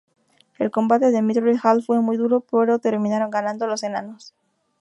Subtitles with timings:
[0.57, 4.33] El combate en Mithril hall fue muy duro pero terminaron ganando los enanos.